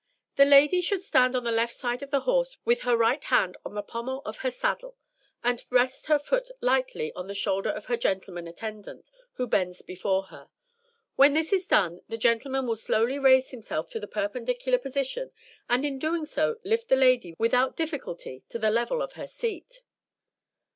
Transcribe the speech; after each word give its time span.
_The 0.35 0.45
lady 0.45 0.81
should 0.81 1.03
stand 1.03 1.35
on 1.35 1.43
the 1.43 1.51
left 1.51 1.75
side 1.75 2.01
of 2.01 2.09
the 2.09 2.21
horse, 2.21 2.57
with 2.65 2.81
her 2.81 2.97
right 2.97 3.23
hand 3.25 3.55
on 3.63 3.75
the 3.75 3.83
pommel 3.83 4.23
of 4.25 4.39
her 4.39 4.49
saddle, 4.49 4.97
and 5.43 5.63
rest 5.69 6.07
her 6.07 6.15
left 6.15 6.25
foot 6.27 6.49
lightly 6.59 7.13
on 7.13 7.27
the 7.27 7.35
shoulder 7.35 7.69
of 7.69 7.85
her 7.85 7.97
gentleman 7.97 8.47
attendant, 8.47 9.11
who 9.33 9.45
bends 9.47 9.83
before 9.83 10.23
her. 10.23 10.49
When 11.17 11.35
this 11.35 11.53
is 11.53 11.67
done, 11.67 12.01
the 12.09 12.17
gentleman 12.17 12.65
will 12.65 12.77
slowly 12.77 13.19
raise 13.19 13.51
himself 13.51 13.91
to 13.91 13.99
the 13.99 14.07
perpendicular 14.07 14.79
position, 14.79 15.31
and 15.69 15.85
in 15.85 15.99
doing 15.99 16.25
so 16.25 16.57
lift 16.63 16.87
the 16.87 16.95
lady 16.95 17.35
without 17.37 17.75
difficulty 17.77 18.43
to 18.49 18.57
the 18.57 18.71
level 18.71 19.03
of 19.03 19.13
her 19.13 19.27
seat.'" 19.27 19.83